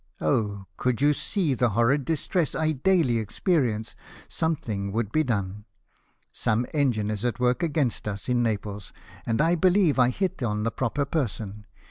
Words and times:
Oh! 0.19 0.65
could 0.77 0.99
you 0.99 1.13
see 1.13 1.53
the 1.53 1.69
horrid 1.77 2.05
distress 2.05 2.55
I 2.55 2.71
daily 2.71 3.19
experience 3.19 3.95
something 4.27 4.91
would 4.91 5.11
be 5.11 5.23
done! 5.23 5.65
Some 6.31 6.65
engine 6.73 7.11
is 7.11 7.23
at 7.23 7.39
work 7.39 7.61
against 7.61 8.07
us 8.07 8.27
in 8.27 8.41
Naples; 8.41 8.93
and 9.27 9.39
I 9.39 9.53
believe 9.53 9.99
I 9.99 10.09
hit 10.09 10.41
on 10.41 10.63
the 10.63 10.71
proper 10.71 11.05
person. 11.05 11.67